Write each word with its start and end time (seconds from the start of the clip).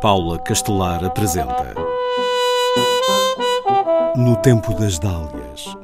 Paula 0.00 0.38
Castelar 0.38 1.02
apresenta 1.02 1.74
No 4.14 4.36
Tempo 4.36 4.74
das 4.74 4.98
Dálias 4.98 5.74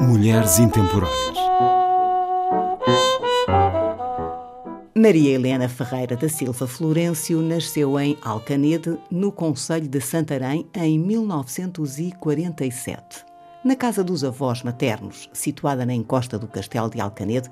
Mulheres 0.00 0.58
Intemporais 0.58 1.12
Maria 4.96 5.34
Helena 5.34 5.68
Ferreira 5.68 6.16
da 6.16 6.28
Silva 6.28 6.66
Florencio 6.66 7.40
nasceu 7.40 7.96
em 8.00 8.18
Alcanede, 8.20 8.98
no 9.08 9.30
Conselho 9.30 9.86
de 9.86 10.00
Santarém, 10.00 10.66
em 10.74 10.98
1947. 10.98 13.24
Na 13.64 13.76
casa 13.76 14.02
dos 14.02 14.24
avós 14.24 14.64
maternos, 14.64 15.30
situada 15.32 15.86
na 15.86 15.94
encosta 15.94 16.36
do 16.36 16.48
Castelo 16.48 16.90
de 16.90 17.00
Alcanede, 17.00 17.48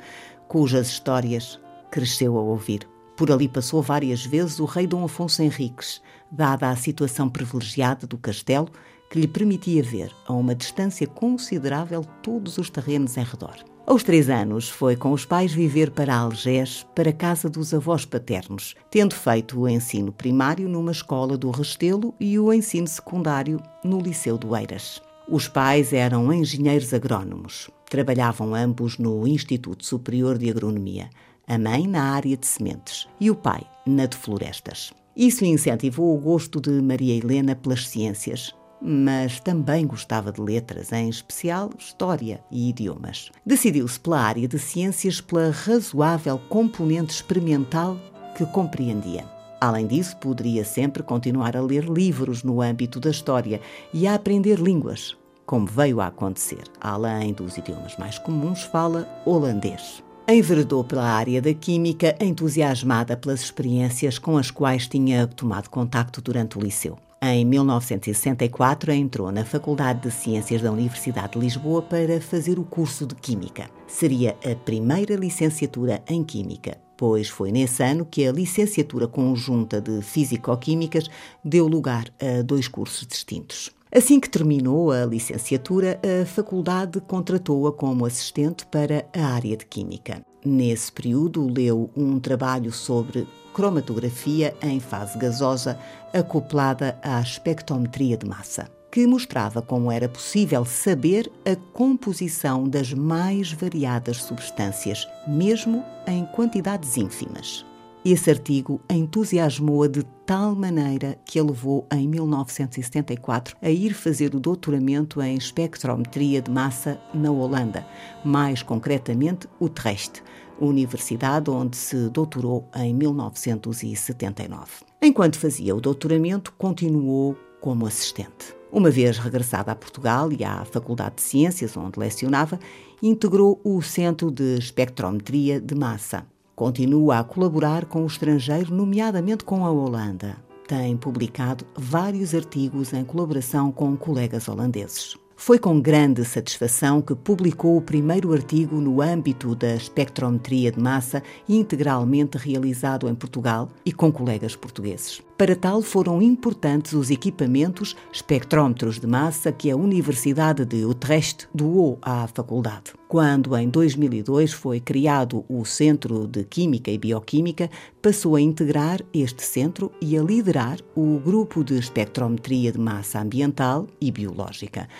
cujas 0.48 0.88
histórias 0.88 1.60
cresceu 1.88 2.36
a 2.36 2.40
ouvir. 2.40 2.84
Por 3.20 3.30
ali 3.30 3.48
passou 3.48 3.82
várias 3.82 4.24
vezes 4.24 4.60
o 4.60 4.64
rei 4.64 4.86
Dom 4.86 5.04
Afonso 5.04 5.42
Henriques, 5.42 6.00
dada 6.32 6.70
a 6.70 6.74
situação 6.74 7.28
privilegiada 7.28 8.06
do 8.06 8.16
castelo, 8.16 8.70
que 9.10 9.20
lhe 9.20 9.28
permitia 9.28 9.82
ver, 9.82 10.10
a 10.26 10.32
uma 10.32 10.54
distância 10.54 11.06
considerável, 11.06 12.02
todos 12.22 12.56
os 12.56 12.70
terrenos 12.70 13.18
em 13.18 13.22
redor. 13.22 13.56
Aos 13.86 14.02
três 14.02 14.30
anos, 14.30 14.70
foi 14.70 14.96
com 14.96 15.12
os 15.12 15.26
pais 15.26 15.52
viver 15.52 15.90
para 15.90 16.16
Algés, 16.16 16.86
para 16.94 17.10
a 17.10 17.12
casa 17.12 17.50
dos 17.50 17.74
avós 17.74 18.06
paternos, 18.06 18.74
tendo 18.90 19.14
feito 19.14 19.60
o 19.60 19.68
ensino 19.68 20.10
primário 20.12 20.66
numa 20.66 20.90
escola 20.90 21.36
do 21.36 21.50
Restelo 21.50 22.14
e 22.18 22.38
o 22.38 22.50
ensino 22.50 22.88
secundário 22.88 23.60
no 23.84 24.00
Liceu 24.00 24.38
do 24.38 24.56
Eiras. 24.56 25.02
Os 25.28 25.46
pais 25.46 25.92
eram 25.92 26.32
engenheiros 26.32 26.94
agrónomos. 26.94 27.68
Trabalhavam 27.90 28.54
ambos 28.54 28.96
no 28.96 29.26
Instituto 29.26 29.84
Superior 29.84 30.38
de 30.38 30.48
Agronomia, 30.48 31.10
a 31.50 31.58
mãe 31.58 31.84
na 31.84 32.14
área 32.14 32.36
de 32.36 32.46
sementes 32.46 33.08
e 33.18 33.28
o 33.28 33.34
pai 33.34 33.62
na 33.84 34.06
de 34.06 34.16
florestas. 34.16 34.92
Isso 35.16 35.44
incentivou 35.44 36.16
o 36.16 36.20
gosto 36.20 36.60
de 36.60 36.70
Maria 36.80 37.16
Helena 37.16 37.56
pelas 37.56 37.88
ciências, 37.88 38.54
mas 38.80 39.40
também 39.40 39.84
gostava 39.84 40.30
de 40.30 40.40
letras, 40.40 40.92
em 40.92 41.08
especial 41.08 41.70
história 41.76 42.40
e 42.52 42.68
idiomas. 42.68 43.32
Decidiu-se 43.44 43.98
pela 43.98 44.20
área 44.20 44.46
de 44.46 44.60
ciências 44.60 45.20
pela 45.20 45.50
razoável 45.50 46.38
componente 46.48 47.14
experimental 47.14 47.98
que 48.36 48.46
compreendia. 48.46 49.24
Além 49.60 49.88
disso, 49.88 50.16
poderia 50.18 50.64
sempre 50.64 51.02
continuar 51.02 51.56
a 51.56 51.60
ler 51.60 51.82
livros 51.82 52.44
no 52.44 52.62
âmbito 52.62 53.00
da 53.00 53.10
história 53.10 53.60
e 53.92 54.06
a 54.06 54.14
aprender 54.14 54.60
línguas, 54.60 55.16
como 55.44 55.66
veio 55.66 56.00
a 56.00 56.06
acontecer. 56.06 56.62
Além 56.80 57.32
dos 57.32 57.58
idiomas 57.58 57.96
mais 57.96 58.20
comuns, 58.20 58.62
fala 58.62 59.08
holandês. 59.26 60.00
Enveredou 60.32 60.84
pela 60.84 61.10
área 61.10 61.42
da 61.42 61.52
química, 61.52 62.16
entusiasmada 62.20 63.16
pelas 63.16 63.40
experiências 63.40 64.16
com 64.16 64.38
as 64.38 64.48
quais 64.48 64.86
tinha 64.86 65.26
tomado 65.26 65.68
contacto 65.68 66.22
durante 66.22 66.56
o 66.56 66.62
liceu. 66.62 66.96
Em 67.20 67.44
1964, 67.44 68.92
entrou 68.92 69.32
na 69.32 69.44
Faculdade 69.44 70.02
de 70.02 70.10
Ciências 70.12 70.62
da 70.62 70.70
Universidade 70.70 71.32
de 71.32 71.40
Lisboa 71.40 71.82
para 71.82 72.20
fazer 72.20 72.60
o 72.60 72.64
curso 72.64 73.06
de 73.06 73.16
Química. 73.16 73.68
Seria 73.88 74.36
a 74.48 74.54
primeira 74.54 75.16
licenciatura 75.16 76.00
em 76.08 76.22
Química, 76.22 76.78
pois 76.96 77.28
foi 77.28 77.50
nesse 77.50 77.82
ano 77.82 78.06
que 78.08 78.24
a 78.24 78.30
licenciatura 78.30 79.08
conjunta 79.08 79.80
de 79.80 80.00
Físico-Químicas 80.00 81.10
deu 81.44 81.66
lugar 81.66 82.04
a 82.20 82.40
dois 82.42 82.68
cursos 82.68 83.04
distintos. 83.04 83.79
Assim 83.92 84.20
que 84.20 84.30
terminou 84.30 84.92
a 84.92 85.04
licenciatura, 85.04 86.00
a 86.04 86.24
faculdade 86.24 87.00
contratou-a 87.00 87.72
como 87.72 88.06
assistente 88.06 88.64
para 88.66 89.04
a 89.12 89.26
área 89.34 89.56
de 89.56 89.66
Química. 89.66 90.22
Nesse 90.44 90.92
período, 90.92 91.48
leu 91.48 91.90
um 91.96 92.20
trabalho 92.20 92.70
sobre 92.72 93.26
cromatografia 93.52 94.54
em 94.62 94.78
fase 94.78 95.18
gasosa 95.18 95.76
acoplada 96.14 96.96
à 97.02 97.20
espectrometria 97.20 98.16
de 98.16 98.26
massa, 98.26 98.70
que 98.92 99.04
mostrava 99.08 99.60
como 99.60 99.90
era 99.90 100.08
possível 100.08 100.64
saber 100.64 101.30
a 101.44 101.56
composição 101.72 102.68
das 102.68 102.92
mais 102.92 103.52
variadas 103.52 104.18
substâncias, 104.18 105.04
mesmo 105.26 105.84
em 106.06 106.24
quantidades 106.26 106.96
ínfimas. 106.96 107.66
Esse 108.02 108.30
artigo 108.30 108.80
entusiasmou-a 108.88 109.86
de 109.86 110.02
tal 110.24 110.54
maneira 110.54 111.18
que 111.22 111.38
a 111.38 111.44
levou, 111.44 111.86
em 111.92 112.08
1974, 112.08 113.54
a 113.60 113.68
ir 113.68 113.92
fazer 113.92 114.34
o 114.34 114.40
doutoramento 114.40 115.20
em 115.20 115.36
espectrometria 115.36 116.40
de 116.40 116.50
massa 116.50 116.98
na 117.12 117.30
Holanda, 117.30 117.86
mais 118.24 118.62
concretamente 118.62 119.46
Utrecht, 119.60 120.22
universidade 120.58 121.50
onde 121.50 121.76
se 121.76 122.08
doutorou 122.08 122.66
em 122.74 122.94
1979. 122.94 124.70
Enquanto 125.02 125.38
fazia 125.38 125.76
o 125.76 125.80
doutoramento, 125.80 126.54
continuou 126.56 127.36
como 127.60 127.84
assistente. 127.84 128.56
Uma 128.72 128.90
vez 128.90 129.18
regressada 129.18 129.72
a 129.72 129.76
Portugal 129.76 130.32
e 130.32 130.42
à 130.42 130.64
Faculdade 130.64 131.16
de 131.16 131.22
Ciências, 131.22 131.76
onde 131.76 131.98
lecionava, 131.98 132.58
integrou 133.02 133.60
o 133.62 133.82
Centro 133.82 134.30
de 134.30 134.56
Espectrometria 134.56 135.60
de 135.60 135.74
Massa. 135.74 136.24
Continua 136.60 137.20
a 137.20 137.24
colaborar 137.24 137.86
com 137.86 138.02
o 138.02 138.06
estrangeiro, 138.06 138.74
nomeadamente 138.74 139.44
com 139.44 139.64
a 139.64 139.70
Holanda. 139.70 140.36
Tem 140.68 140.94
publicado 140.94 141.64
vários 141.74 142.34
artigos 142.34 142.92
em 142.92 143.02
colaboração 143.02 143.72
com 143.72 143.96
colegas 143.96 144.46
holandeses. 144.46 145.16
Foi 145.34 145.58
com 145.58 145.80
grande 145.80 146.22
satisfação 146.22 147.00
que 147.00 147.14
publicou 147.14 147.78
o 147.78 147.80
primeiro 147.80 148.30
artigo 148.34 148.76
no 148.76 149.00
âmbito 149.00 149.54
da 149.54 149.74
espectrometria 149.74 150.70
de 150.70 150.78
massa 150.78 151.22
integralmente 151.48 152.36
realizado 152.36 153.08
em 153.08 153.14
Portugal 153.14 153.70
e 153.82 153.90
com 153.90 154.12
colegas 154.12 154.54
portugueses. 154.54 155.22
Para 155.40 155.56
tal, 155.56 155.80
foram 155.80 156.20
importantes 156.20 156.92
os 156.92 157.10
equipamentos 157.10 157.96
espectrómetros 158.12 159.00
de 159.00 159.06
massa 159.06 159.50
que 159.50 159.70
a 159.70 159.74
Universidade 159.74 160.66
de 160.66 160.84
Utrecht 160.84 161.48
doou 161.54 161.98
à 162.02 162.26
faculdade. 162.26 162.92
Quando, 163.08 163.56
em 163.56 163.66
2002, 163.70 164.52
foi 164.52 164.80
criado 164.80 165.42
o 165.48 165.64
Centro 165.64 166.26
de 166.28 166.44
Química 166.44 166.90
e 166.90 166.98
Bioquímica, 166.98 167.70
passou 168.02 168.36
a 168.36 168.40
integrar 168.42 169.00
este 169.14 169.42
centro 169.42 169.90
e 169.98 170.14
a 170.14 170.22
liderar 170.22 170.76
o 170.94 171.18
grupo 171.18 171.64
de 171.64 171.78
espectrometria 171.78 172.70
de 172.70 172.78
massa 172.78 173.18
ambiental 173.18 173.86
e 173.98 174.12
biológica. 174.12 174.90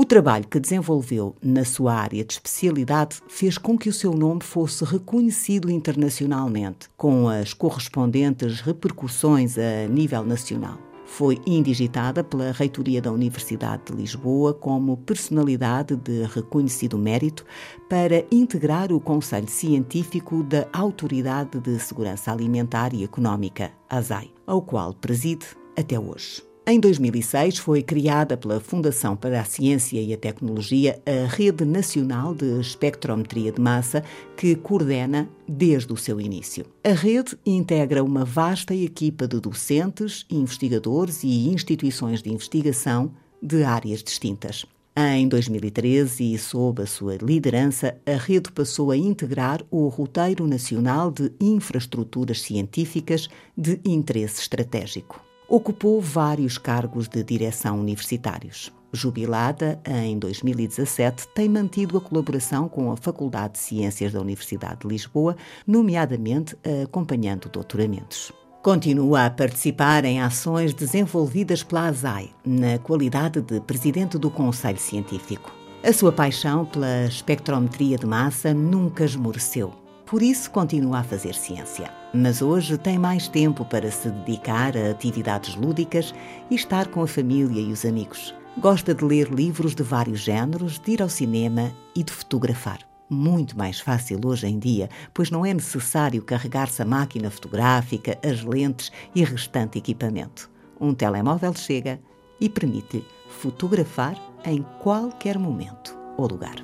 O 0.00 0.04
trabalho 0.04 0.46
que 0.46 0.60
desenvolveu 0.60 1.34
na 1.42 1.64
sua 1.64 1.92
área 1.92 2.24
de 2.24 2.34
especialidade 2.34 3.20
fez 3.26 3.58
com 3.58 3.76
que 3.76 3.88
o 3.88 3.92
seu 3.92 4.12
nome 4.12 4.44
fosse 4.44 4.84
reconhecido 4.84 5.68
internacionalmente, 5.68 6.88
com 6.96 7.28
as 7.28 7.52
correspondentes 7.52 8.60
repercussões 8.60 9.58
a 9.58 9.88
nível 9.88 10.24
nacional. 10.24 10.78
Foi 11.04 11.40
indigitada 11.44 12.22
pela 12.22 12.52
Reitoria 12.52 13.02
da 13.02 13.10
Universidade 13.10 13.86
de 13.86 13.94
Lisboa 13.94 14.54
como 14.54 14.98
personalidade 14.98 15.96
de 15.96 16.22
reconhecido 16.32 16.96
mérito 16.96 17.44
para 17.88 18.24
integrar 18.30 18.92
o 18.92 19.00
Conselho 19.00 19.48
Científico 19.48 20.44
da 20.44 20.68
Autoridade 20.72 21.58
de 21.58 21.76
Segurança 21.80 22.30
Alimentar 22.30 22.94
e 22.94 23.02
Económica, 23.02 23.72
ASAI, 23.90 24.30
ao 24.46 24.62
qual 24.62 24.94
preside 24.94 25.44
até 25.76 25.98
hoje. 25.98 26.47
Em 26.70 26.78
2006 26.78 27.56
foi 27.56 27.82
criada 27.82 28.36
pela 28.36 28.60
Fundação 28.60 29.16
para 29.16 29.40
a 29.40 29.44
Ciência 29.44 30.02
e 30.02 30.12
a 30.12 30.18
Tecnologia 30.18 31.00
a 31.06 31.26
Rede 31.26 31.64
Nacional 31.64 32.34
de 32.34 32.60
Espectrometria 32.60 33.50
de 33.50 33.58
Massa, 33.58 34.04
que 34.36 34.54
coordena 34.54 35.26
desde 35.48 35.90
o 35.94 35.96
seu 35.96 36.20
início. 36.20 36.66
A 36.84 36.90
rede 36.90 37.38
integra 37.46 38.04
uma 38.04 38.22
vasta 38.22 38.74
equipa 38.74 39.26
de 39.26 39.40
docentes, 39.40 40.26
investigadores 40.28 41.24
e 41.24 41.48
instituições 41.48 42.22
de 42.22 42.30
investigação 42.30 43.12
de 43.42 43.64
áreas 43.64 44.02
distintas. 44.02 44.66
Em 44.94 45.26
2013, 45.26 46.34
e 46.34 46.36
sob 46.36 46.82
a 46.82 46.86
sua 46.86 47.16
liderança, 47.16 47.96
a 48.04 48.18
rede 48.18 48.52
passou 48.52 48.90
a 48.90 48.96
integrar 48.96 49.64
o 49.70 49.88
Roteiro 49.88 50.46
Nacional 50.46 51.10
de 51.10 51.32
Infraestruturas 51.40 52.42
Científicas 52.42 53.26
de 53.56 53.80
Interesse 53.86 54.42
Estratégico. 54.42 55.27
Ocupou 55.50 55.98
vários 55.98 56.58
cargos 56.58 57.08
de 57.08 57.24
direção 57.24 57.80
universitários. 57.80 58.70
Jubilada 58.92 59.80
em 59.86 60.18
2017, 60.18 61.26
tem 61.28 61.48
mantido 61.48 61.96
a 61.96 62.02
colaboração 62.02 62.68
com 62.68 62.92
a 62.92 62.96
Faculdade 62.98 63.54
de 63.54 63.60
Ciências 63.60 64.12
da 64.12 64.20
Universidade 64.20 64.80
de 64.80 64.88
Lisboa, 64.88 65.34
nomeadamente 65.66 66.54
acompanhando 66.84 67.48
doutoramentos. 67.48 68.30
Continua 68.62 69.24
a 69.24 69.30
participar 69.30 70.04
em 70.04 70.20
ações 70.20 70.74
desenvolvidas 70.74 71.62
pela 71.62 71.88
ASAI, 71.88 72.28
na 72.44 72.78
qualidade 72.78 73.40
de 73.40 73.58
presidente 73.58 74.18
do 74.18 74.30
Conselho 74.30 74.78
Científico. 74.78 75.50
A 75.82 75.94
sua 75.94 76.12
paixão 76.12 76.66
pela 76.66 77.06
espectrometria 77.06 77.96
de 77.96 78.04
massa 78.04 78.52
nunca 78.52 79.02
esmoreceu. 79.02 79.87
Por 80.08 80.22
isso, 80.22 80.50
continua 80.50 81.00
a 81.00 81.04
fazer 81.04 81.34
ciência. 81.34 81.90
Mas 82.14 82.40
hoje 82.40 82.78
tem 82.78 82.98
mais 82.98 83.28
tempo 83.28 83.62
para 83.62 83.90
se 83.90 84.10
dedicar 84.10 84.74
a 84.74 84.90
atividades 84.90 85.54
lúdicas 85.54 86.14
e 86.50 86.54
estar 86.54 86.88
com 86.88 87.02
a 87.02 87.06
família 87.06 87.60
e 87.60 87.70
os 87.70 87.84
amigos. 87.84 88.34
Gosta 88.56 88.94
de 88.94 89.04
ler 89.04 89.28
livros 89.28 89.74
de 89.74 89.82
vários 89.82 90.20
géneros, 90.20 90.78
de 90.78 90.92
ir 90.92 91.02
ao 91.02 91.10
cinema 91.10 91.70
e 91.94 92.02
de 92.02 92.10
fotografar. 92.12 92.78
muito 93.10 93.56
mais 93.56 93.80
fácil 93.80 94.20
hoje 94.22 94.46
em 94.46 94.58
dia, 94.58 94.90
pois 95.14 95.30
não 95.30 95.44
é 95.44 95.54
necessário 95.54 96.22
carregar-se 96.22 96.82
a 96.82 96.84
máquina 96.84 97.30
fotográfica, 97.30 98.18
as 98.22 98.44
lentes 98.44 98.92
e 99.14 99.24
restante 99.24 99.78
equipamento. 99.78 100.50
Um 100.78 100.92
telemóvel 100.92 101.54
chega 101.54 101.98
e 102.38 102.50
permite-lhe 102.50 103.06
fotografar 103.30 104.14
em 104.44 104.62
qualquer 104.82 105.38
momento 105.38 105.96
ou 106.18 106.28
lugar. 106.28 106.56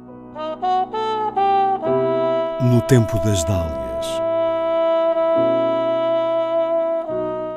No 2.75 2.83
tempo 2.83 3.21
das 3.21 3.45
dálias. 3.45 4.07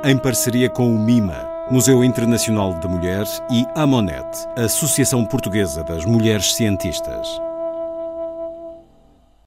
Em 0.04 0.16
parceria 0.16 0.70
com 0.70 0.94
o 0.94 1.00
MIMA, 1.00 1.50
Museu 1.72 2.04
Internacional 2.04 2.72
da 2.76 2.88
Mulher, 2.88 3.26
e 3.50 3.66
a 3.74 3.82
Amonet, 3.82 4.48
Associação 4.56 5.26
Portuguesa 5.26 5.84
das 5.84 6.06
Mulheres 6.06 6.54
Cientistas. 6.54 7.42